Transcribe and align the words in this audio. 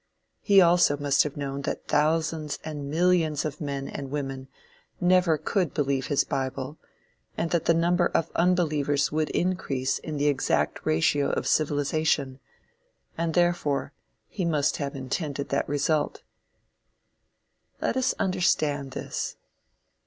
He 0.39 0.61
also 0.61 0.97
must 0.97 1.21
have 1.21 1.37
known 1.37 1.61
that 1.61 1.87
thousands 1.87 2.57
and 2.63 2.89
millions 2.89 3.45
of 3.45 3.61
men 3.61 3.87
and 3.87 4.09
women 4.09 4.47
never 4.99 5.37
could 5.37 5.75
believe 5.75 6.07
his 6.07 6.23
bible, 6.23 6.79
and 7.37 7.51
that 7.51 7.65
the 7.65 7.75
number 7.75 8.07
of 8.07 8.31
unbelievers 8.35 9.11
would 9.11 9.29
increase 9.29 9.99
in 9.99 10.17
the 10.17 10.25
exact 10.25 10.83
ratio 10.87 11.29
of 11.29 11.45
civilization, 11.45 12.39
and 13.15 13.35
therefore, 13.35 13.93
he 14.27 14.43
must 14.43 14.77
have 14.77 14.95
intended 14.95 15.49
that 15.49 15.69
result. 15.69 16.23
Let 17.79 17.95
us 17.95 18.15
understand 18.17 18.93
this. 18.93 19.35